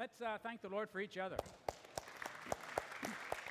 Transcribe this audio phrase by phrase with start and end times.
[0.00, 1.36] Let's uh, thank the Lord for each other.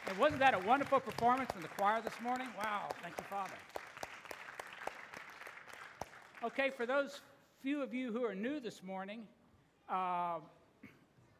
[0.08, 2.48] And wasn't that a wonderful performance from the choir this morning?
[2.58, 3.54] Wow, thank you, Father.
[6.44, 7.22] Okay, for those
[7.62, 9.28] few of you who are new this morning,
[9.88, 10.40] uh,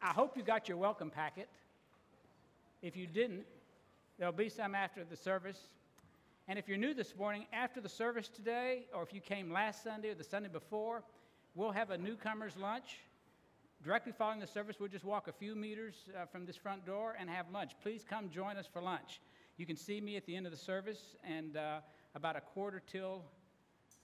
[0.00, 1.48] I hope you got your welcome packet.
[2.80, 3.46] If you didn't,
[4.16, 5.58] there'll be some after the service.
[6.46, 9.82] And if you're new this morning, after the service today, or if you came last
[9.82, 11.02] Sunday or the Sunday before,
[11.56, 12.98] we'll have a newcomer's lunch
[13.82, 17.16] directly following the service, we'll just walk a few meters uh, from this front door
[17.18, 17.72] and have lunch.
[17.82, 19.20] Please come join us for lunch.
[19.56, 21.80] You can see me at the end of the service, and uh,
[22.14, 23.22] about a quarter till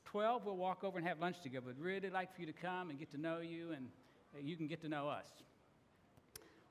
[0.07, 1.67] 12, we'll walk over and have lunch together.
[1.67, 3.89] We'd really like for you to come and get to know you, and
[4.35, 5.27] uh, you can get to know us.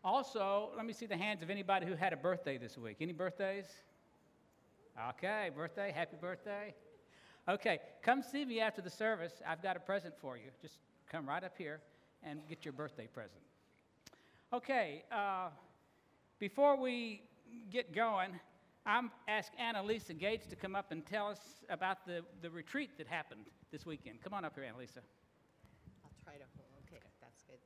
[0.04, 2.98] Also, let me see the hands of anybody who had a birthday this week.
[3.02, 3.66] Any birthdays?
[5.10, 6.74] Okay, birthday, happy birthday.
[7.48, 9.34] Okay, come see me after the service.
[9.48, 10.46] I've got a present for you.
[10.62, 10.77] Just
[11.12, 11.82] come right up here
[12.26, 13.42] and get your birthday present.
[14.54, 15.50] Okay, uh,
[16.40, 17.22] before we
[17.72, 18.32] get going,
[18.86, 23.08] I'm asking Annalisa Gates to come up and tell us about the, the retreat that
[23.08, 24.22] happened this weekend.
[24.22, 25.02] Come on up here, Annalisa.
[26.04, 26.70] I'll try to hold.
[26.88, 27.58] Okay, that's good.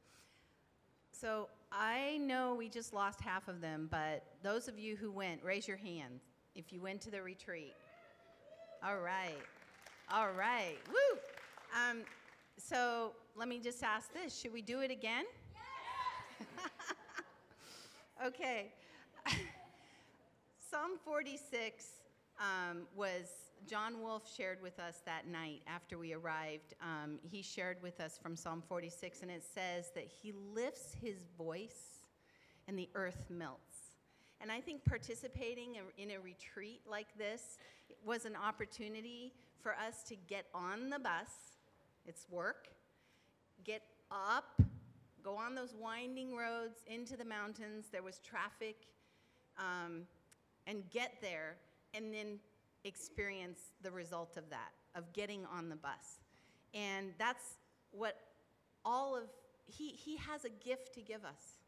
[1.11, 5.43] So I know we just lost half of them, but those of you who went,
[5.43, 6.21] raise your hand
[6.55, 7.73] if you went to the retreat.
[8.83, 9.43] All right.
[10.11, 10.77] All right.
[10.87, 11.19] Woo!
[11.75, 12.03] Um,
[12.57, 15.23] so let me just ask this should we do it again?
[18.25, 18.73] okay.
[20.69, 21.85] Psalm 46
[22.37, 23.29] um, was
[23.65, 26.73] John Wolf shared with us that night after we arrived.
[26.81, 31.23] Um, he shared with us from Psalm 46, and it says that he lifts his
[31.37, 32.03] voice
[32.67, 33.95] and the earth melts.
[34.41, 37.57] And I think participating in a retreat like this
[38.05, 41.29] was an opportunity for us to get on the bus
[42.09, 42.69] it's work.
[43.63, 44.61] Get up,
[45.23, 47.85] go on those winding roads into the mountains.
[47.91, 48.87] There was traffic,
[49.57, 50.03] um,
[50.65, 51.57] and get there,
[51.93, 52.39] and then
[52.83, 56.19] experience the result of that, of getting on the bus.
[56.73, 57.57] And that's
[57.91, 58.15] what
[58.85, 59.23] all of,
[59.65, 61.59] he, he has a gift to give us.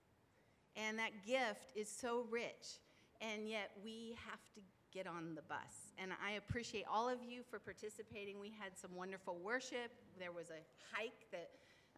[0.76, 2.80] And that gift is so rich,
[3.20, 4.62] and yet we have to
[4.94, 5.94] get on the bus.
[5.98, 8.40] And I appreciate all of you for participating.
[8.40, 9.92] We had some wonderful worship.
[10.18, 10.62] There was a
[10.96, 11.50] hike that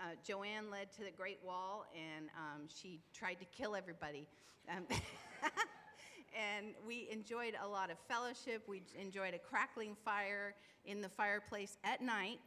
[0.03, 4.27] uh, Joanne led to the Great Wall, and um, she tried to kill everybody.
[4.69, 4.85] Um,
[6.57, 8.63] and we enjoyed a lot of fellowship.
[8.67, 10.55] We enjoyed a crackling fire
[10.85, 12.39] in the fireplace at night.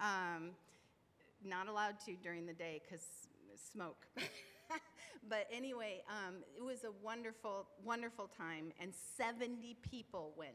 [0.00, 0.50] Um,
[1.44, 3.06] not allowed to during the day because
[3.72, 4.06] smoke.
[5.28, 10.54] but anyway, um, it was a wonderful, wonderful time, and 70 people went.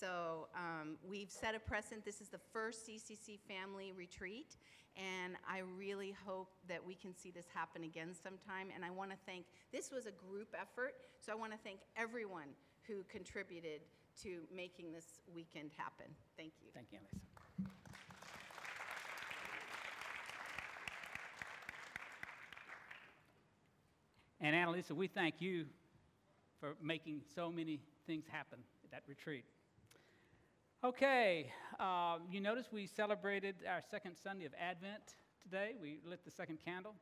[0.00, 2.06] So um, we've set a precedent.
[2.06, 4.56] This is the first CCC family retreat,
[4.96, 8.68] and I really hope that we can see this happen again sometime.
[8.74, 11.80] And I want to thank, this was a group effort, so I want to thank
[11.98, 12.48] everyone
[12.88, 13.82] who contributed
[14.22, 16.06] to making this weekend happen.
[16.38, 16.68] Thank you.
[16.74, 17.70] Thank you, Lisa.
[24.40, 25.66] And Annalisa, we thank you
[26.58, 29.44] for making so many things happen at that retreat.
[30.82, 35.02] Okay, um, you notice we celebrated our second Sunday of Advent
[35.42, 35.72] today.
[35.78, 36.94] We lit the second candle.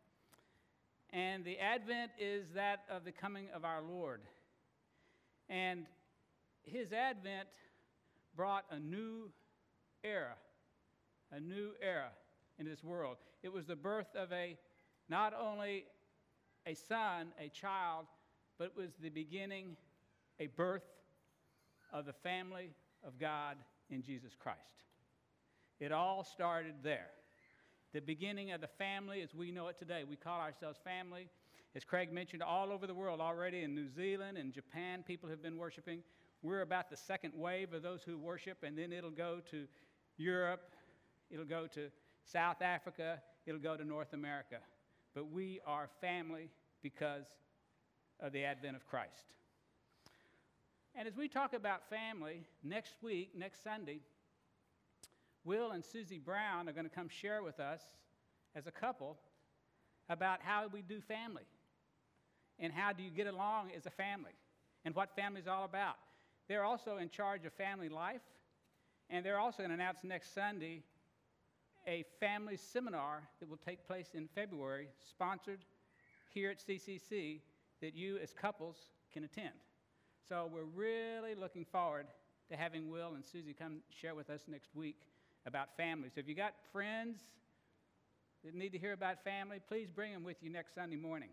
[1.11, 4.23] And the Advent is that of the coming of our Lord.
[5.49, 5.87] And
[6.65, 7.47] his Advent
[8.35, 9.31] brought a new
[10.03, 10.35] era,
[11.31, 12.09] a new era
[12.59, 13.19] in this world.
[13.45, 14.59] It was the birth of a
[15.09, 15.85] not only
[16.67, 18.07] a son, a child,
[18.59, 19.77] but it was the beginning,
[20.41, 20.83] a birth
[21.93, 22.71] of the family
[23.07, 23.57] of God
[23.91, 24.85] in Jesus Christ.
[25.81, 27.11] It all started there.
[27.93, 30.05] The beginning of the family as we know it today.
[30.09, 31.29] We call ourselves family.
[31.75, 35.43] As Craig mentioned, all over the world already in New Zealand and Japan, people have
[35.43, 36.03] been worshiping.
[36.43, 39.67] We're about the second wave of those who worship, and then it'll go to
[40.17, 40.73] Europe,
[41.31, 41.89] it'll go to
[42.25, 44.59] South Africa, it'll go to North America
[45.19, 46.49] but we are family
[46.81, 47.27] because
[48.21, 49.35] of the advent of Christ.
[50.99, 54.01] And as we talk about family, next week, next Sunday,
[55.45, 57.81] Will and Susie Brown are going to come share with us
[58.57, 59.17] as a couple
[60.09, 61.45] about how we do family
[62.59, 64.33] and how do you get along as a family
[64.85, 65.95] and what family is all about.
[66.49, 68.23] They're also in charge of family life,
[69.09, 70.83] and they're also going to announce next Sunday
[71.87, 75.61] a family seminar that will take place in February, sponsored
[76.35, 77.39] here at CCC,
[77.81, 78.79] that you as couples
[79.13, 79.55] can attend.
[80.29, 82.07] So we're really looking forward
[82.51, 85.01] to having Will and Susie come share with us next week
[85.47, 86.11] about family.
[86.15, 87.21] So if you got friends
[88.45, 91.31] that need to hear about family, please bring them with you next Sunday morning.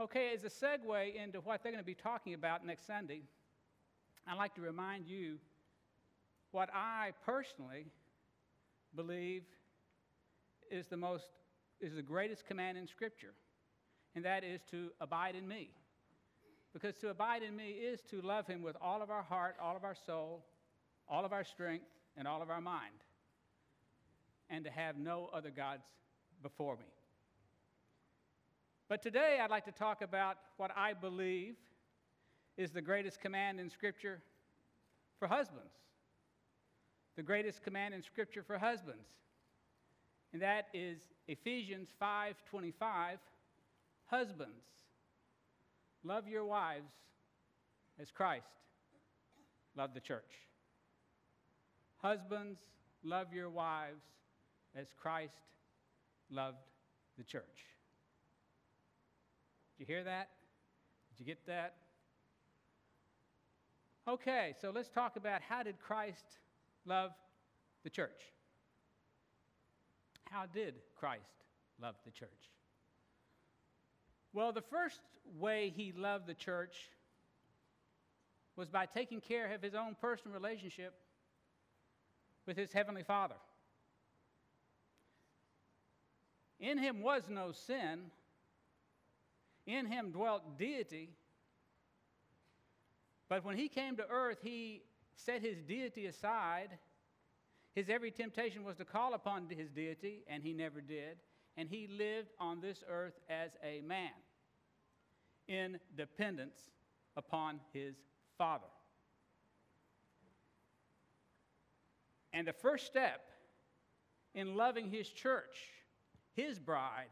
[0.00, 3.22] Okay, as a segue into what they're going to be talking about next Sunday,
[4.24, 5.38] I'd like to remind you
[6.52, 7.86] what I personally
[8.94, 9.42] believe
[10.70, 11.24] is the most
[11.80, 13.34] is the greatest command in Scripture,
[14.14, 15.70] and that is to abide in me.
[16.72, 19.76] Because to abide in me is to love Him with all of our heart, all
[19.76, 20.44] of our soul,
[21.08, 21.86] all of our strength,
[22.16, 23.04] and all of our mind,
[24.48, 25.84] and to have no other gods
[26.42, 26.86] before me.
[28.88, 31.54] But today I'd like to talk about what I believe
[32.56, 34.20] is the greatest command in Scripture
[35.18, 35.72] for husbands.
[37.16, 39.06] The greatest command in Scripture for husbands.
[40.32, 43.18] And that is Ephesians 5:25,
[44.06, 44.64] husbands,
[46.04, 46.92] love your wives
[48.00, 48.46] as Christ
[49.76, 50.32] loved the church.
[51.98, 52.58] Husbands,
[53.02, 54.02] love your wives
[54.74, 55.34] as Christ
[56.30, 56.58] loved
[57.18, 57.44] the church.
[59.76, 60.28] Did you hear that?
[61.10, 61.74] Did you get that?
[64.08, 66.24] Okay, so let's talk about how did Christ
[66.86, 67.10] love
[67.84, 68.22] the church?
[70.30, 71.44] How did Christ
[71.80, 72.28] love the church?
[74.32, 75.00] Well, the first
[75.38, 76.76] way he loved the church
[78.56, 80.94] was by taking care of his own personal relationship
[82.46, 83.36] with his heavenly Father.
[86.60, 88.10] In him was no sin,
[89.66, 91.10] in him dwelt deity.
[93.28, 94.82] But when he came to earth, he
[95.14, 96.70] set his deity aside.
[97.74, 101.16] His every temptation was to call upon his deity, and he never did.
[101.56, 104.10] And he lived on this earth as a man
[105.48, 106.58] in dependence
[107.16, 107.96] upon his
[108.38, 108.66] Father.
[112.32, 113.20] And the first step
[114.34, 115.56] in loving his church,
[116.34, 117.10] his bride,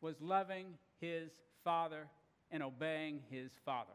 [0.00, 0.66] was loving
[1.00, 1.30] his
[1.64, 2.08] Father
[2.50, 3.92] and obeying his Father.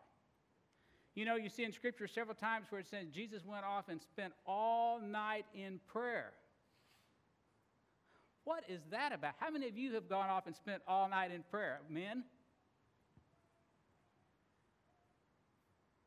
[1.15, 4.01] You know, you see in Scripture several times where it says Jesus went off and
[4.01, 6.33] spent all night in prayer.
[8.45, 9.33] What is that about?
[9.39, 11.79] How many of you have gone off and spent all night in prayer?
[11.89, 12.23] Men?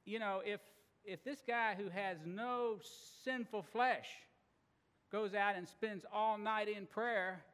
[0.04, 0.60] You know, if
[1.04, 2.78] if this guy who has no
[3.24, 4.06] sinful flesh
[5.12, 7.44] goes out and spends all night in prayer,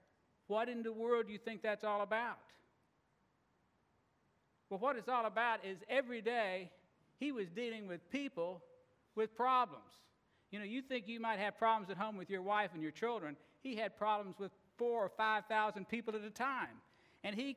[0.46, 2.38] what in the world do you think that's all about?
[4.70, 6.70] Well, what it's all about is every day
[7.20, 8.62] he was dealing with people
[9.14, 9.93] with problems.
[10.50, 12.90] You know, you think you might have problems at home with your wife and your
[12.90, 13.37] children.
[13.62, 16.81] He had problems with four or 5,000 people at a time.
[17.25, 17.57] And he,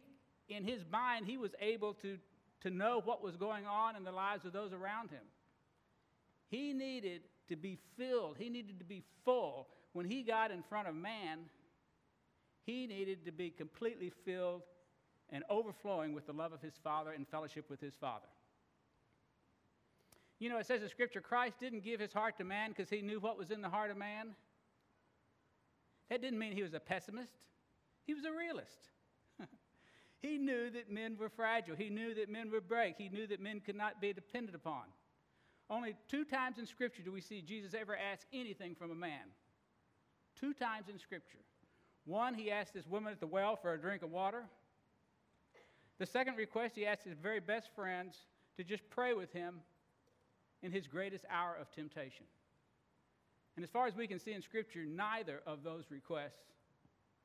[0.49, 2.17] in his mind, he was able to,
[2.61, 5.23] to know what was going on in the lives of those around him.
[6.49, 9.67] He needed to be filled, he needed to be full.
[9.93, 11.39] When he got in front of man,
[12.65, 14.63] he needed to be completely filled
[15.29, 18.27] and overflowing with the love of his Father and fellowship with his Father.
[20.39, 23.01] You know, it says in Scripture, Christ didn't give his heart to man because he
[23.01, 24.35] knew what was in the heart of man.
[26.09, 27.33] That didn't mean he was a pessimist,
[28.05, 28.89] he was a realist.
[30.19, 33.41] he knew that men were fragile, he knew that men would break, he knew that
[33.41, 34.83] men could not be depended upon.
[35.69, 39.33] Only two times in Scripture do we see Jesus ever ask anything from a man.
[40.39, 41.39] Two times in Scripture.
[42.05, 44.43] One, he asked this woman at the well for a drink of water.
[45.97, 48.15] The second request, he asked his very best friends
[48.57, 49.61] to just pray with him
[50.61, 52.25] in his greatest hour of temptation.
[53.55, 56.53] And as far as we can see in Scripture, neither of those requests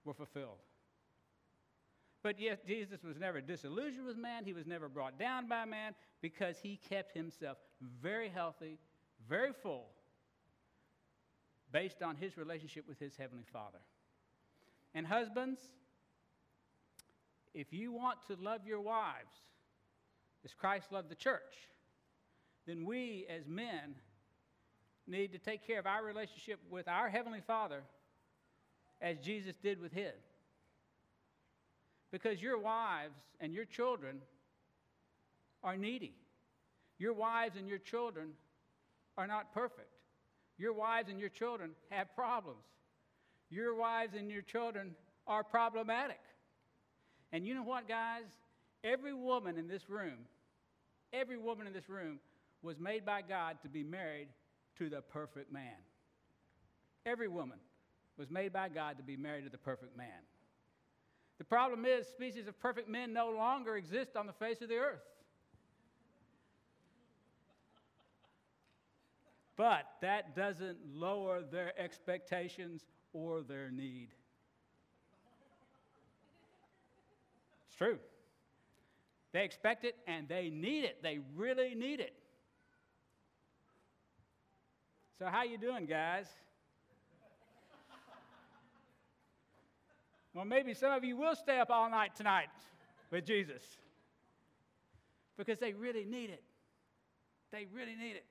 [0.05, 0.59] were fulfilled.
[2.23, 4.45] But yet, Jesus was never disillusioned with man.
[4.45, 7.57] He was never brought down by man because he kept himself
[8.03, 8.79] very healthy,
[9.29, 9.87] very full,
[11.73, 13.79] based on his relationship with his Heavenly Father.
[14.95, 15.61] And husbands,
[17.55, 19.33] if you want to love your wives
[20.45, 21.69] as Christ loved the church,
[22.67, 23.95] then we as men
[25.11, 27.83] need to take care of our relationship with our Heavenly Father
[29.01, 30.15] as Jesus did with His.
[32.11, 34.21] Because your wives and your children
[35.63, 36.15] are needy.
[36.99, 38.31] Your wives and your children
[39.17, 39.95] are not perfect.
[40.59, 42.65] Your wives and your children have problems.
[43.51, 44.95] Your wives and your children
[45.27, 46.21] are problematic.
[47.33, 48.25] And you know what, guys?
[48.83, 50.19] Every woman in this room,
[51.13, 52.19] every woman in this room
[52.63, 54.29] was made by God to be married
[54.81, 55.77] to the perfect man.
[57.05, 57.59] Every woman
[58.17, 60.25] was made by God to be married to the perfect man.
[61.37, 64.77] The problem is, species of perfect men no longer exist on the face of the
[64.77, 65.03] earth.
[69.55, 74.09] But that doesn't lower their expectations or their need.
[77.67, 77.99] It's true.
[79.33, 81.03] They expect it and they need it.
[81.03, 82.15] They really need it.
[85.21, 86.25] So how you doing, guys?
[90.33, 92.49] Well, maybe some of you will stay up all night tonight
[93.11, 93.63] with Jesus
[95.37, 96.43] because they really need it.
[97.53, 98.25] They really need it.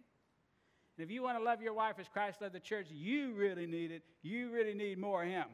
[0.98, 3.68] And if you want to love your wife as Christ loved the church, you really
[3.68, 4.02] need it.
[4.24, 5.46] You really need more of Him.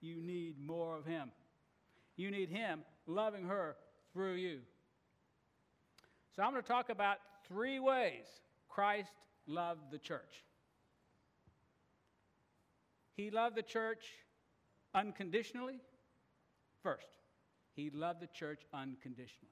[0.00, 1.32] You need more of Him.
[2.14, 3.74] You need Him loving her
[4.12, 4.60] through you.
[6.36, 7.16] So I'm going to talk about
[7.48, 8.26] three ways
[8.68, 9.10] Christ
[9.46, 10.44] loved the church.
[13.16, 14.04] He loved the church
[14.94, 15.80] unconditionally.
[16.82, 17.06] First,
[17.74, 19.50] he loved the church unconditionally.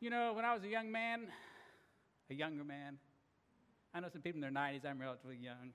[0.00, 1.28] You know, when I was a young man,
[2.30, 2.98] a younger man,
[3.94, 5.72] I know some people in their 90s, I'm relatively young.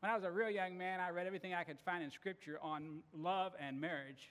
[0.00, 2.58] When I was a real young man, I read everything I could find in Scripture
[2.60, 4.30] on love and marriage.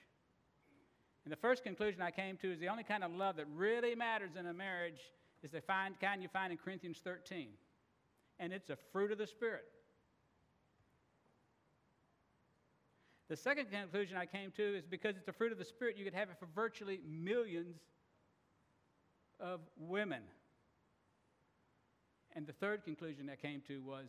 [1.24, 3.94] And the first conclusion I came to is the only kind of love that really
[3.94, 5.00] matters in a marriage
[5.42, 7.48] is the kind you find in Corinthians 13.
[8.38, 9.64] And it's a fruit of the Spirit.
[13.28, 16.04] The second conclusion I came to is because it's a fruit of the Spirit, you
[16.04, 17.76] could have it for virtually millions
[19.40, 20.22] of women.
[22.34, 24.08] And the third conclusion I came to was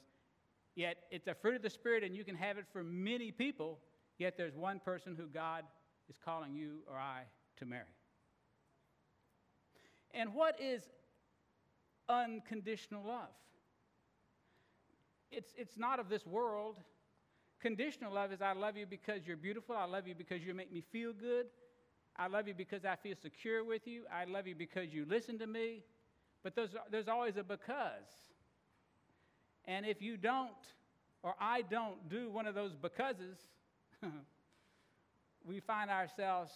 [0.75, 3.79] yet it's a fruit of the Spirit, and you can have it for many people,
[4.17, 5.63] yet there's one person who God
[6.09, 7.23] is calling you or I
[7.57, 7.83] to marry.
[10.13, 10.89] And what is
[12.09, 13.29] unconditional love?
[15.31, 16.77] It's, it's not of this world.
[17.59, 19.75] Conditional love is I love you because you're beautiful.
[19.75, 21.47] I love you because you make me feel good.
[22.15, 24.03] I love you because I feel secure with you.
[24.13, 25.83] I love you because you listen to me.
[26.43, 28.11] But there's, there's always a because.
[29.65, 30.51] And if you don't,
[31.23, 33.37] or I don't do one of those becauses,
[35.45, 36.51] we find ourselves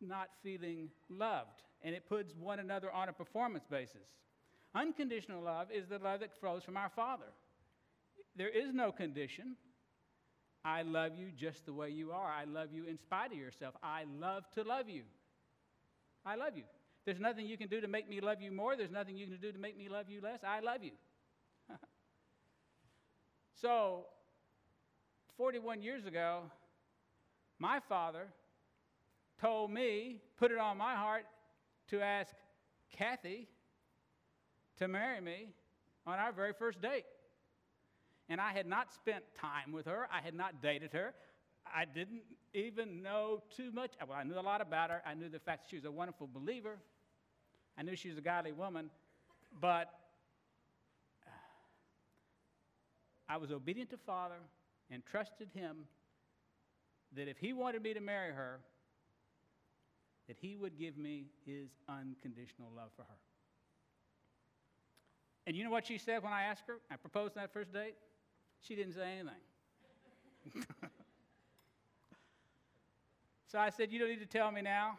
[0.00, 1.62] not feeling loved.
[1.84, 4.08] And it puts one another on a performance basis.
[4.74, 7.26] Unconditional love is the love that flows from our Father.
[8.36, 9.56] There is no condition.
[10.64, 12.30] I love you just the way you are.
[12.30, 13.74] I love you in spite of yourself.
[13.82, 15.02] I love to love you.
[16.24, 16.62] I love you.
[17.04, 18.76] There's nothing you can do to make me love you more.
[18.76, 20.38] There's nothing you can do to make me love you less.
[20.46, 20.92] I love you.
[23.60, 24.06] so,
[25.36, 26.42] 41 years ago,
[27.58, 28.28] my father
[29.40, 31.24] told me, put it on my heart
[31.92, 32.34] to ask
[32.96, 33.48] Kathy
[34.78, 35.48] to marry me
[36.06, 37.04] on our very first date
[38.28, 40.08] and I had not spent time with her.
[40.10, 41.12] I had not dated her.
[41.66, 42.22] I didn't
[42.54, 43.92] even know too much.
[44.08, 45.02] Well, I knew a lot about her.
[45.06, 46.78] I knew the fact that she was a wonderful believer.
[47.76, 48.88] I knew she was a godly woman.
[49.60, 49.92] But
[51.26, 51.30] uh,
[53.28, 54.40] I was obedient to Father
[54.90, 55.84] and trusted Him
[57.14, 58.60] that if He wanted me to marry her,
[60.28, 63.18] that He would give me His unconditional love for her.
[65.46, 66.78] And you know what she said when I asked her?
[66.90, 67.94] I proposed on that first date?
[68.60, 69.34] She didn't say anything.
[73.48, 74.98] so I said, You don't need to tell me now.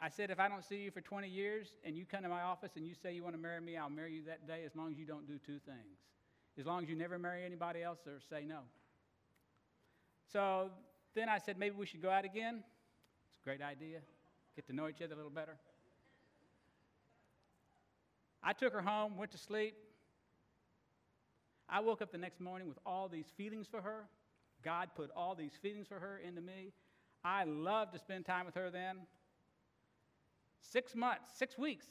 [0.00, 2.42] I said, If I don't see you for 20 years and you come to my
[2.42, 4.74] office and you say you want to marry me, I'll marry you that day as
[4.74, 5.98] long as you don't do two things.
[6.58, 8.60] As long as you never marry anybody else or say no.
[10.32, 10.70] So
[11.14, 12.62] then I said, Maybe we should go out again.
[13.28, 13.98] It's a great idea.
[14.56, 15.56] Get to know each other a little better.
[18.42, 19.74] I took her home, went to sleep.
[21.68, 24.04] I woke up the next morning with all these feelings for her.
[24.62, 26.72] God put all these feelings for her into me.
[27.24, 28.98] I loved to spend time with her then.
[30.60, 31.86] Six months, six weeks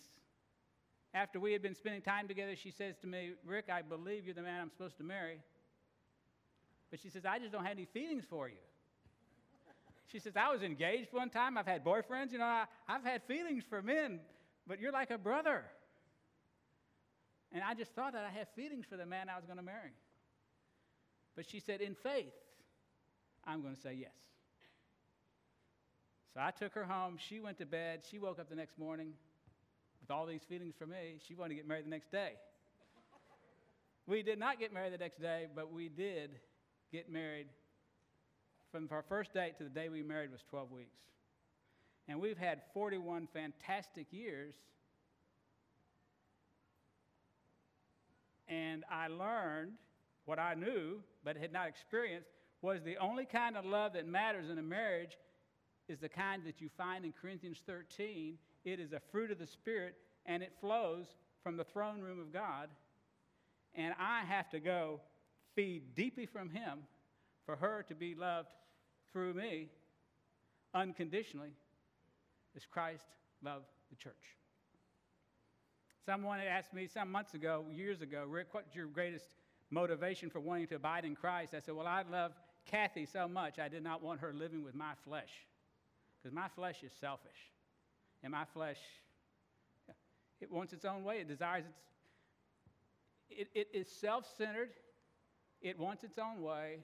[1.14, 4.34] after we had been spending time together, she says to me, Rick, I believe you're
[4.34, 5.40] the man I'm supposed to marry.
[6.90, 8.56] But she says, I just don't have any feelings for you.
[10.14, 11.58] She says, I was engaged one time.
[11.58, 12.32] I've had boyfriends.
[12.32, 14.20] You know, I, have had feelings for men,
[14.68, 15.64] but you're like a brother.
[17.52, 19.64] And I just thought that I had feelings for the man I was going to
[19.64, 19.94] marry.
[21.36, 22.32] But she said, in faith,
[23.44, 24.12] I'm going to say yes.
[26.36, 27.18] So I took her home.
[27.18, 28.02] She went to bed.
[28.10, 29.14] She woke up the next morning
[30.00, 31.18] with all these feelings for me.
[31.28, 32.34] She wanted to get married the next day.
[34.06, 36.38] we did not get married the next day, but we did
[36.92, 37.48] get married.
[38.74, 40.98] From our first date to the day we married was 12 weeks.
[42.10, 44.56] And we've had 41 fantastic years
[48.48, 49.74] And I learned
[50.26, 52.30] what I knew but had not experienced
[52.62, 55.18] was the only kind of love that matters in a marriage
[55.88, 58.38] is the kind that you find in Corinthians 13.
[58.64, 61.06] It is a fruit of the Spirit and it flows
[61.44, 62.70] from the throne room of God,
[63.76, 65.02] and I have to go
[65.56, 66.80] feed deeply from Him
[67.46, 68.48] for her to be loved
[69.14, 69.70] through me
[70.74, 71.54] unconditionally
[72.56, 73.06] as Christ
[73.44, 74.14] loved the church.
[76.06, 79.26] Someone asked me some months ago, years ago, Rick, what's your greatest
[79.70, 81.54] motivation for wanting to abide in Christ?
[81.54, 82.34] I said, Well, I love
[82.66, 85.30] Kathy so much, I did not want her living with my flesh.
[86.22, 87.52] Because my flesh is selfish.
[88.22, 88.78] And my flesh,
[90.42, 91.20] it wants its own way.
[91.20, 91.80] It desires its,
[93.30, 94.70] it, it is self centered.
[95.62, 96.80] It wants its own way.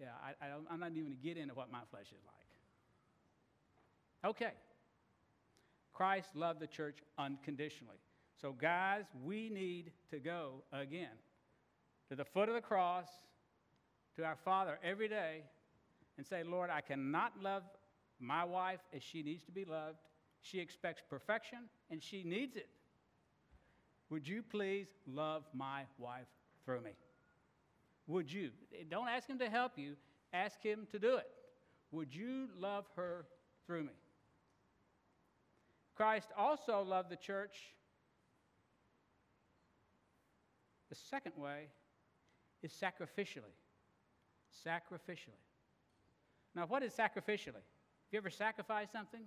[0.00, 2.42] Yeah, I, I am not even going to get into what my flesh is like.
[4.30, 4.52] Okay.
[5.92, 7.98] Christ loved the church unconditionally.
[8.40, 11.16] So, guys, we need to go again
[12.08, 13.06] to the foot of the cross,
[14.16, 15.42] to our Father every day,
[16.16, 17.62] and say, Lord, I cannot love
[18.18, 19.98] my wife as she needs to be loved.
[20.40, 21.58] She expects perfection,
[21.90, 22.68] and she needs it.
[24.10, 26.26] Would you please love my wife
[26.64, 26.90] through me?
[28.06, 28.50] Would you?
[28.90, 29.96] Don't ask him to help you,
[30.32, 31.30] ask him to do it.
[31.92, 33.26] Would you love her
[33.66, 33.92] through me?
[35.94, 37.74] Christ also loved the church
[40.88, 41.68] the second way
[42.62, 43.54] is sacrificially.
[44.66, 45.40] Sacrificially.
[46.54, 47.54] Now, what is sacrificially?
[47.54, 49.22] Have you ever sacrificed something?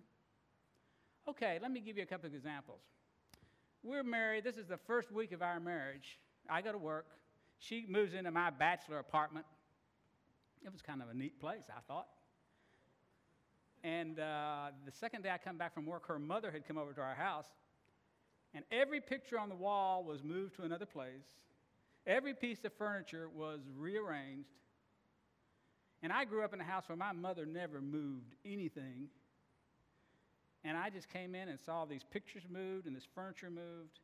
[1.27, 2.81] Okay, let me give you a couple of examples.
[3.81, 4.43] We're married.
[4.43, 6.19] This is the first week of our marriage.
[6.47, 7.07] I go to work.
[7.59, 9.45] She moves into my bachelor apartment.
[10.65, 12.07] It was kind of a neat place, I thought.
[13.83, 16.91] And uh, the second day I come back from work, her mother had come over
[16.93, 17.45] to our house,
[18.53, 21.27] and every picture on the wall was moved to another place.
[22.07, 24.49] Every piece of furniture was rearranged.
[26.01, 29.09] And I grew up in a house where my mother never moved anything.
[30.63, 33.99] And I just came in and saw these pictures moved and this furniture moved.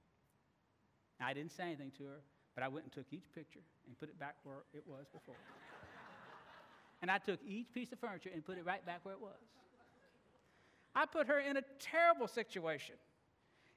[1.19, 2.21] I didn't say anything to her,
[2.55, 5.35] but I went and took each picture and put it back where it was before.
[7.01, 9.39] and I took each piece of furniture and put it right back where it was.
[10.93, 12.95] I put her in a terrible situation.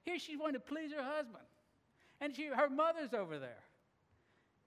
[0.02, 1.44] Here she's wanting to please her husband,
[2.20, 3.62] and she, her mother's over there.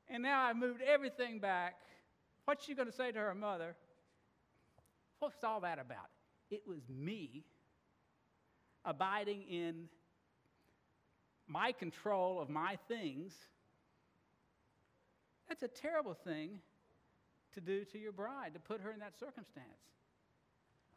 [0.10, 1.76] And now I moved everything back.
[2.46, 3.76] What's she going to say to her mother?
[5.20, 6.10] What's all that about?
[6.50, 7.44] It was me
[8.86, 9.90] abiding in
[11.48, 13.34] my control of my things.
[15.48, 16.60] That's a terrible thing
[17.54, 19.66] to do to your bride, to put her in that circumstance.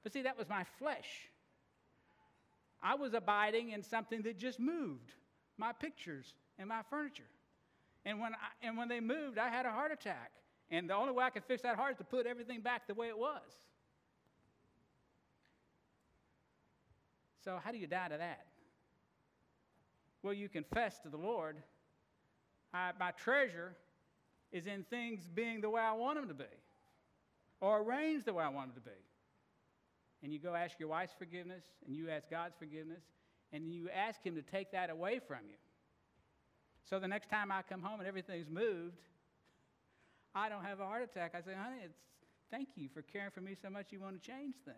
[0.03, 1.29] But see, that was my flesh.
[2.83, 5.13] I was abiding in something that just moved
[5.59, 7.29] my pictures and my furniture.
[8.05, 10.33] And when, I, and when they moved, I had a heart attack.
[10.71, 12.95] And the only way I could fix that heart is to put everything back the
[12.95, 13.43] way it was.
[17.45, 18.47] So, how do you die to that?
[20.23, 21.57] Well, you confess to the Lord,
[22.73, 23.75] I, my treasure
[24.53, 26.45] is in things being the way I want them to be,
[27.61, 28.97] or arranged the way I want them to be
[30.23, 33.03] and you go ask your wife's forgiveness, and you ask God's forgiveness,
[33.53, 35.57] and you ask Him to take that away from you.
[36.89, 38.99] So the next time I come home and everything's moved,
[40.35, 41.35] I don't have a heart attack.
[41.35, 41.99] I say, honey, it's,
[42.51, 44.77] thank you for caring for me so much you want to change things.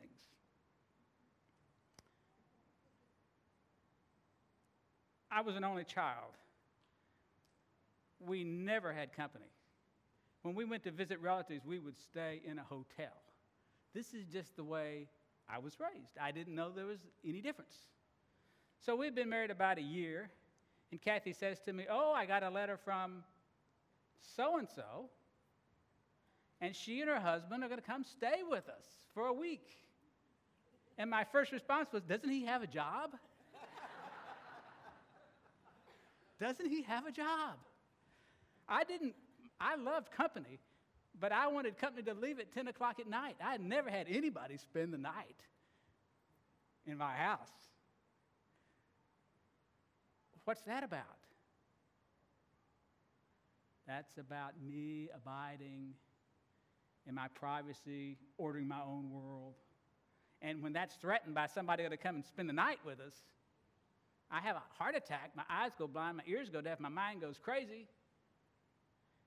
[5.31, 6.37] I was an only child.
[8.21, 9.47] We never had company.
[10.43, 13.13] When we went to visit relatives, we would stay in a hotel.
[13.95, 15.09] This is just the way
[15.49, 16.19] I was raised.
[16.21, 17.77] I didn't know there was any difference.
[18.85, 20.31] So we've been married about a year,
[20.91, 23.23] and Kathy says to me, Oh, I got a letter from
[24.37, 25.11] so and so,
[26.61, 29.77] and she and her husband are going to come stay with us for a week.
[30.99, 33.11] And my first response was, Doesn't he have a job?
[36.41, 37.57] Doesn't he have a job?
[38.69, 39.15] I didn't,
[39.63, 40.59] I loved company,
[41.19, 43.37] but I wanted company to leave at 10 o'clock at night.
[43.43, 45.37] I had never had anybody spend the night
[46.85, 47.49] in my house.
[50.45, 51.03] What's that about?
[53.87, 55.95] That's about me abiding
[57.07, 59.55] in my privacy, ordering my own world.
[60.41, 63.15] And when that's threatened by somebody to come and spend the night with us,
[64.31, 65.33] I have a heart attack.
[65.37, 67.87] My eyes go blind, my ears go deaf, my mind goes crazy.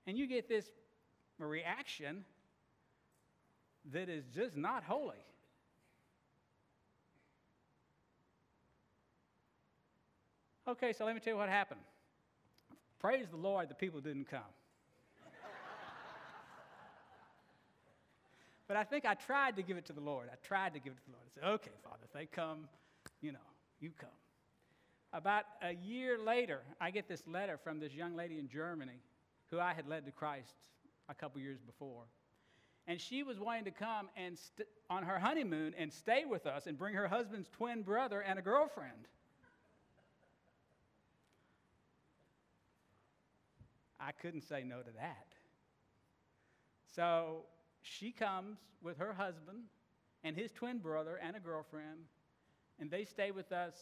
[0.06, 0.70] And you get this
[1.38, 2.24] reaction
[3.92, 5.16] that is just not holy.
[10.68, 11.80] Okay, so let me tell you what happened.
[12.98, 14.40] Praise the Lord, the people didn't come.
[18.66, 20.28] but I think I tried to give it to the Lord.
[20.32, 21.24] I tried to give it to the Lord.
[21.24, 22.68] I said, okay, Father, if they come,
[23.20, 23.38] you know,
[23.80, 24.08] you come.
[25.12, 29.00] About a year later, I get this letter from this young lady in Germany
[29.50, 30.56] who I had led to Christ
[31.08, 32.04] a couple years before.
[32.86, 36.66] And she was wanting to come and st- on her honeymoon and stay with us
[36.66, 39.08] and bring her husband's twin brother and a girlfriend.
[43.98, 45.26] I couldn't say no to that.
[46.94, 47.42] So
[47.82, 49.64] she comes with her husband
[50.22, 52.06] and his twin brother and a girlfriend,
[52.78, 53.74] and they stay with us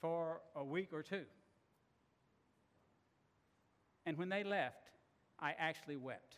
[0.00, 1.24] for a week or two.
[4.06, 4.90] And when they left,
[5.38, 6.36] I actually wept.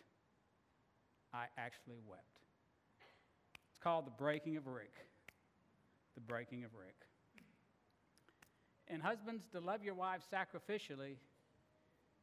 [1.32, 2.22] I actually wept.
[3.70, 4.94] It's called the breaking of Rick.
[6.14, 6.94] The breaking of Rick.
[8.88, 11.16] And husbands, to love your wives sacrificially,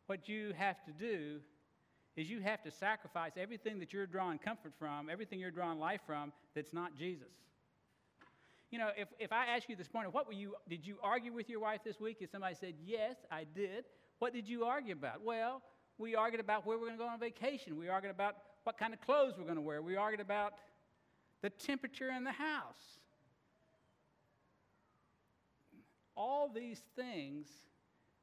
[0.05, 1.39] what you have to do
[2.15, 6.01] is you have to sacrifice everything that you're drawing comfort from, everything you're drawing life
[6.05, 7.27] from that's not Jesus.
[8.71, 11.33] You know, if, if I ask you this morning, what were you, did you argue
[11.33, 12.17] with your wife this week?
[12.19, 13.85] If somebody said, yes, I did,
[14.19, 15.23] what did you argue about?
[15.23, 15.61] Well,
[15.97, 17.77] we argued about where we're going to go on vacation.
[17.77, 19.81] We argued about what kind of clothes we're going to wear.
[19.81, 20.53] We argued about
[21.41, 22.99] the temperature in the house.
[26.15, 27.47] All these things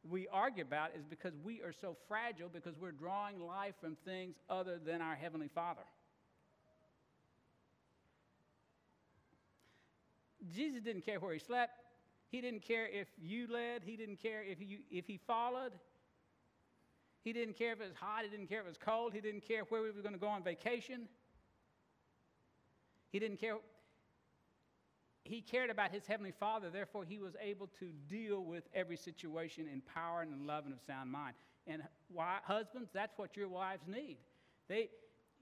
[0.09, 4.37] we argue about is because we are so fragile because we're drawing life from things
[4.49, 5.83] other than our Heavenly Father.
[10.55, 11.81] Jesus didn't care where he slept.
[12.29, 13.83] He didn't care if you led.
[13.85, 15.73] He didn't care if, you, if he followed.
[17.23, 18.23] He didn't care if it was hot.
[18.25, 19.13] He didn't care if it was cold.
[19.13, 21.09] He didn't care where we were going to go on vacation.
[23.11, 23.57] He didn't care.
[25.25, 26.71] He cared about his heavenly Father.
[26.71, 30.75] Therefore, he was able to deal with every situation in power and in love and
[30.75, 31.35] of sound mind.
[31.67, 34.19] And why, husbands, that's what your wives need.
[34.69, 34.91] They,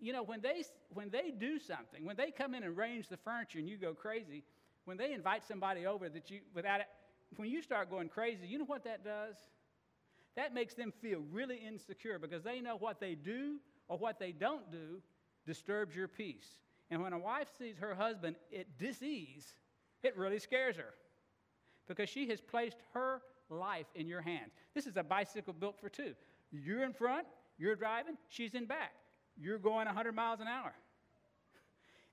[0.00, 3.16] you know, when they when they do something, when they come in and arrange the
[3.18, 4.44] furniture and you go crazy,
[4.84, 6.86] when they invite somebody over that you without it,
[7.36, 9.36] when you start going crazy, you know what that does?
[10.36, 13.56] that makes them feel really insecure because they know what they do
[13.88, 15.00] or what they don't do
[15.46, 16.56] disturbs your peace.
[16.90, 19.46] And when a wife sees her husband at disease,
[20.02, 20.94] it really scares her
[21.86, 24.52] because she has placed her life in your hands.
[24.74, 26.14] This is a bicycle built for two.
[26.50, 27.26] You're in front,
[27.58, 28.92] you're driving, she's in back.
[29.36, 30.72] You're going 100 miles an hour.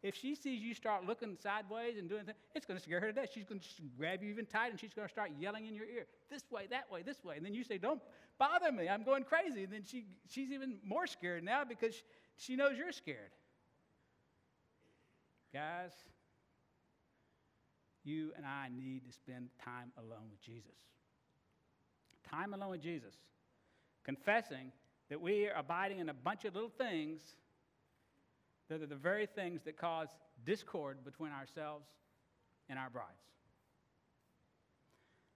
[0.04, 3.08] If she sees you start looking sideways and doing things, it's going to scare her
[3.08, 3.30] to death.
[3.34, 5.86] She's going to grab you even tighter and she's going to start yelling in your
[5.86, 7.38] ear, this way, that way, this way.
[7.38, 8.02] And then you say, don't
[8.40, 8.90] bother me.
[8.90, 9.64] I'm going crazy.
[9.64, 11.94] And then she, she's even more scared now because
[12.36, 13.30] she knows you're scared.
[15.54, 15.92] Guys,
[18.04, 20.72] you and I need to spend time alone with Jesus.
[22.28, 23.14] Time alone with Jesus.
[24.04, 24.72] Confessing
[25.10, 27.22] that we are abiding in a bunch of little things
[28.72, 30.08] that are the very things that cause
[30.46, 31.90] discord between ourselves
[32.70, 33.10] and our brides.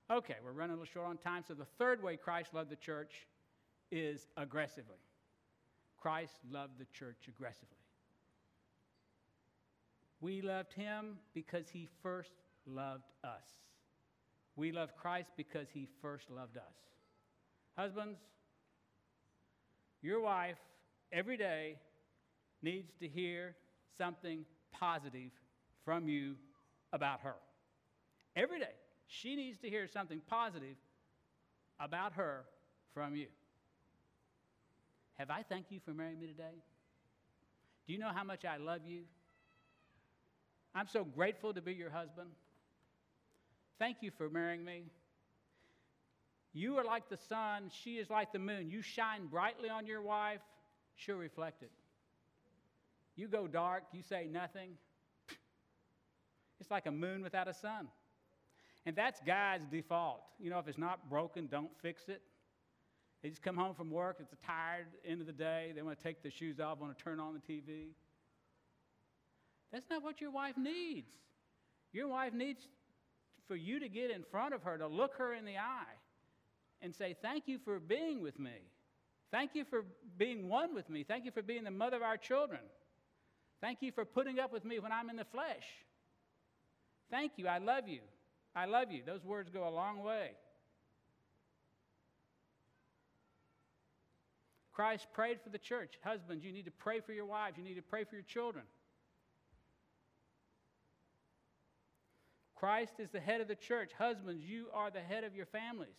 [0.10, 1.44] Okay, we're running a little short on time.
[1.46, 3.28] So, the third way Christ loved the church
[3.92, 5.00] is aggressively.
[5.98, 7.68] Christ loved the church aggressively.
[10.22, 12.32] We loved him because he first
[12.66, 13.50] loved us.
[14.56, 16.64] We love Christ because he first loved us.
[17.78, 18.20] Husbands,
[20.02, 20.60] your wife
[21.12, 21.80] every day
[22.66, 23.56] needs to hear
[23.98, 25.32] something positive
[25.86, 26.36] from you
[26.92, 27.36] about her.
[28.36, 28.76] Every day,
[29.08, 30.76] she needs to hear something positive
[31.80, 32.44] about her
[32.94, 33.28] from you.
[35.14, 36.58] Have I thanked you for marrying me today?
[37.88, 39.04] Do you know how much I love you?
[40.74, 42.30] I'm so grateful to be your husband.
[43.80, 44.84] Thank you for marrying me.
[46.52, 48.70] You are like the sun, she is like the moon.
[48.70, 50.42] You shine brightly on your wife,
[50.96, 51.72] she'll reflect it.
[53.16, 54.72] You go dark, you say nothing.
[56.60, 57.88] It's like a moon without a sun.
[58.86, 60.22] And that's God's default.
[60.40, 62.22] You know, if it's not broken, don't fix it.
[63.24, 65.98] They just come home from work, it's a tired end of the day, they want
[65.98, 67.88] to take their shoes off, want to turn on the TV.
[69.72, 71.12] That's not what your wife needs.
[71.92, 72.68] Your wife needs
[73.48, 75.96] for you to get in front of her, to look her in the eye,
[76.82, 78.70] and say, Thank you for being with me.
[79.32, 79.86] Thank you for
[80.18, 81.04] being one with me.
[81.04, 82.62] Thank you for being the mother of our children.
[83.62, 85.64] Thank you for putting up with me when I'm in the flesh.
[87.10, 87.48] Thank you.
[87.48, 88.02] I love you.
[88.56, 89.02] I love you.
[89.06, 90.32] Those words go a long way.
[94.74, 95.94] Christ prayed for the church.
[96.04, 97.58] Husbands, you need to pray for your wives.
[97.58, 98.66] You need to pray for your children.
[102.56, 103.92] Christ is the head of the church.
[103.98, 105.96] Husbands, you are the head of your families.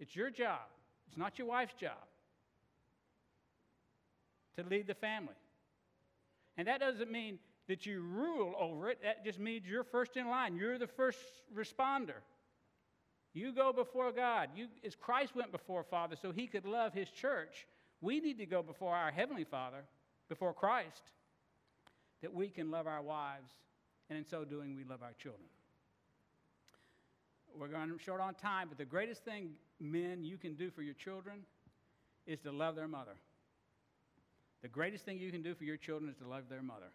[0.00, 0.66] It's your job,
[1.06, 2.06] it's not your wife's job
[4.56, 5.34] to lead the family.
[6.58, 10.28] And that doesn't mean that you rule over it, that just means you're first in
[10.28, 10.56] line.
[10.56, 11.18] You're the first
[11.56, 12.20] responder.
[13.32, 14.48] You go before God.
[14.56, 17.66] You, as Christ went before Father so he could love his church,
[18.00, 19.84] we need to go before our Heavenly Father,
[20.28, 21.02] before Christ,
[22.22, 23.50] that we can love our wives,
[24.10, 25.44] and in so doing, we love our children.
[27.58, 30.94] We're going short on time, but the greatest thing, men, you can do for your
[30.94, 31.40] children
[32.26, 33.14] is to love their mother.
[34.62, 36.90] The greatest thing you can do for your children is to love their mother.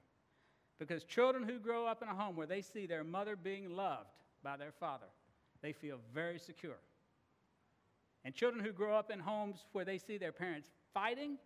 [0.80, 4.10] Because children who grow up in a home where they see their mother being loved
[4.44, 5.06] by their father,
[5.62, 6.80] they feel very secure.
[8.26, 11.38] And children who grow up in homes where they see their parents fighting,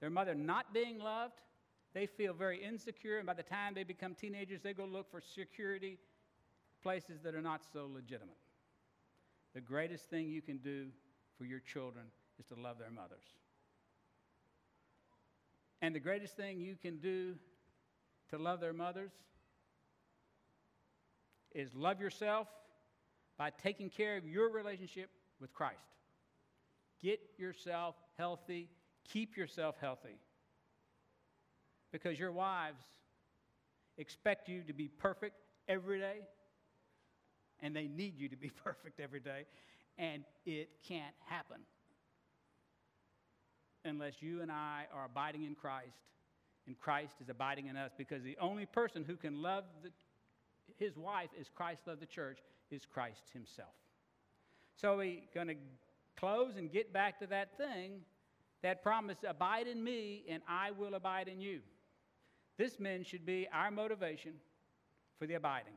[0.00, 1.40] their mother not being loved,
[1.92, 3.18] they feel very insecure.
[3.18, 5.98] And by the time they become teenagers, they go look for security
[6.82, 8.36] places that are not so legitimate.
[9.54, 10.88] The greatest thing you can do
[11.38, 12.06] for your children
[12.38, 13.24] is to love their mothers.
[15.84, 17.34] And the greatest thing you can do
[18.30, 19.12] to love their mothers
[21.54, 22.48] is love yourself
[23.36, 25.10] by taking care of your relationship
[25.42, 25.76] with Christ.
[27.02, 28.70] Get yourself healthy,
[29.12, 30.16] keep yourself healthy.
[31.92, 32.82] Because your wives
[33.98, 35.36] expect you to be perfect
[35.68, 36.20] every day,
[37.60, 39.44] and they need you to be perfect every day,
[39.98, 41.58] and it can't happen
[43.84, 45.96] unless you and I are abiding in Christ
[46.66, 49.90] and Christ is abiding in us because the only person who can love the,
[50.76, 52.38] his wife as Christ loved the church
[52.70, 53.74] is Christ himself.
[54.76, 55.56] So we're going to
[56.16, 58.00] close and get back to that thing,
[58.62, 61.60] that promise abide in me and I will abide in you.
[62.56, 64.32] This, men, should be our motivation
[65.18, 65.74] for the abiding.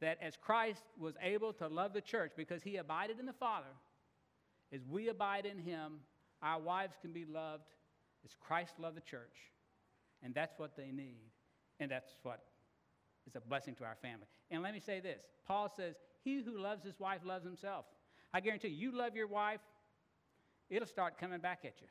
[0.00, 3.66] That as Christ was able to love the church because he abided in the Father,
[4.72, 6.00] as we abide in him,
[6.42, 7.74] our wives can be loved
[8.24, 9.52] as Christ loved the church.
[10.22, 11.30] And that's what they need.
[11.80, 12.42] And that's what
[13.26, 14.26] is a blessing to our family.
[14.50, 17.84] And let me say this Paul says, He who loves his wife loves himself.
[18.32, 19.60] I guarantee you, you love your wife,
[20.68, 21.86] it'll start coming back at you.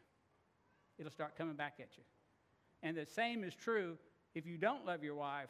[1.00, 2.04] It'll start coming back at you.
[2.84, 3.98] And the same is true
[4.36, 5.50] if you don't love your wife.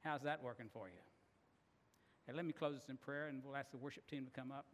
[0.00, 2.34] How's that working for you?
[2.34, 4.66] Let me close this in prayer and we'll ask the worship team to come up.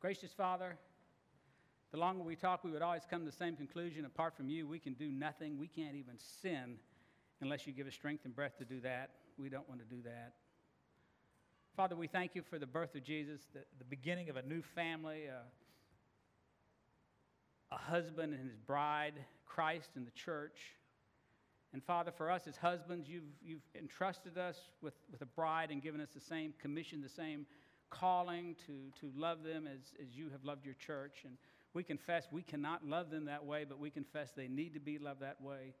[0.00, 0.76] Gracious Father,
[1.90, 4.04] the longer we talk, we would always come to the same conclusion.
[4.04, 5.58] Apart from you, we can do nothing.
[5.58, 6.76] We can't even sin
[7.40, 9.10] unless you give us strength and breath to do that.
[9.38, 10.34] We don't want to do that.
[11.76, 14.62] Father, we thank you for the birth of Jesus, the, the beginning of a new
[14.74, 15.42] family, a,
[17.74, 19.14] a husband and his bride,
[19.46, 20.58] Christ and the church.
[21.72, 25.82] And Father, for us as husbands, you've, you've entrusted us with, with a bride and
[25.82, 27.46] given us the same commission, the same
[27.90, 31.18] calling to, to love them as, as you have loved your church.
[31.24, 31.36] And
[31.74, 34.98] we confess we cannot love them that way, but we confess they need to be
[34.98, 35.74] loved that way.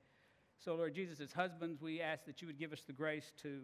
[0.64, 3.60] So, Lord Jesus, as husbands, we ask that you would give us the grace to,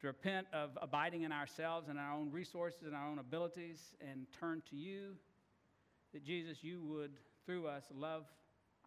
[0.00, 4.26] to repent of abiding in ourselves and our own resources and our own abilities and
[4.38, 5.16] turn to you.
[6.12, 7.12] That, Jesus, you would,
[7.44, 8.24] through us, love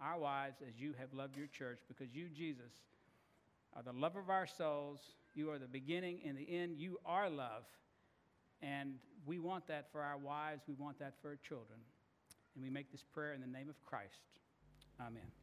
[0.01, 2.71] our wives as you have loved your church, because you, Jesus,
[3.75, 4.99] are the lover of our souls.
[5.35, 6.77] You are the beginning and the end.
[6.77, 7.63] You are love.
[8.61, 11.79] And we want that for our wives, we want that for our children.
[12.55, 14.19] And we make this prayer in the name of Christ.
[14.99, 15.40] Amen.